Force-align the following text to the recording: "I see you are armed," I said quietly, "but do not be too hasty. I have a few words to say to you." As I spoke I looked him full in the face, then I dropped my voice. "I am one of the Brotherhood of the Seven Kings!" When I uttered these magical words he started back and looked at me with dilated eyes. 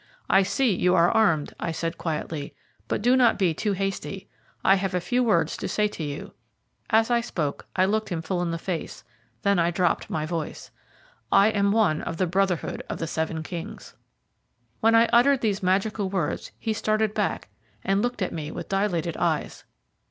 "I 0.31 0.41
see 0.41 0.73
you 0.73 0.95
are 0.95 1.11
armed," 1.11 1.53
I 1.59 1.71
said 1.71 1.95
quietly, 1.99 2.55
"but 2.87 3.03
do 3.03 3.15
not 3.15 3.37
be 3.37 3.53
too 3.53 3.73
hasty. 3.73 4.27
I 4.63 4.73
have 4.73 4.95
a 4.95 4.99
few 4.99 5.23
words 5.23 5.55
to 5.57 5.67
say 5.67 5.87
to 5.89 6.01
you." 6.03 6.33
As 6.89 7.11
I 7.11 7.21
spoke 7.21 7.67
I 7.75 7.85
looked 7.85 8.09
him 8.09 8.23
full 8.23 8.41
in 8.41 8.49
the 8.49 8.57
face, 8.57 9.03
then 9.43 9.59
I 9.59 9.69
dropped 9.69 10.09
my 10.09 10.25
voice. 10.25 10.71
"I 11.31 11.49
am 11.49 11.71
one 11.71 12.01
of 12.01 12.17
the 12.17 12.25
Brotherhood 12.25 12.81
of 12.89 12.97
the 12.97 13.05
Seven 13.05 13.43
Kings!" 13.43 13.93
When 14.79 14.95
I 14.95 15.05
uttered 15.13 15.41
these 15.41 15.61
magical 15.61 16.09
words 16.09 16.51
he 16.57 16.73
started 16.73 17.13
back 17.13 17.49
and 17.83 18.01
looked 18.01 18.23
at 18.23 18.33
me 18.33 18.49
with 18.51 18.69
dilated 18.69 19.17
eyes. 19.17 19.65